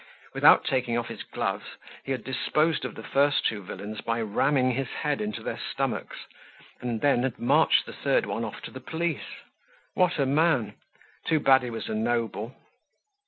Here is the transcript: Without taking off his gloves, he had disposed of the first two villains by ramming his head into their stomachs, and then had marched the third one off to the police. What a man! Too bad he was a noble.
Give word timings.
Without 0.33 0.65
taking 0.65 0.97
off 0.97 1.09
his 1.09 1.21
gloves, 1.21 1.75
he 2.03 2.11
had 2.11 2.23
disposed 2.23 2.85
of 2.85 2.95
the 2.95 3.03
first 3.03 3.45
two 3.45 3.61
villains 3.61 4.01
by 4.01 4.19
ramming 4.19 4.71
his 4.71 4.87
head 4.87 5.21
into 5.21 5.43
their 5.43 5.59
stomachs, 5.59 6.25
and 6.81 7.01
then 7.01 7.21
had 7.21 7.37
marched 7.37 7.85
the 7.85 7.93
third 7.93 8.25
one 8.25 8.43
off 8.43 8.63
to 8.63 8.71
the 8.71 8.81
police. 8.81 9.37
What 9.93 10.17
a 10.17 10.25
man! 10.25 10.73
Too 11.27 11.39
bad 11.39 11.61
he 11.61 11.69
was 11.69 11.87
a 11.87 11.93
noble. 11.93 12.55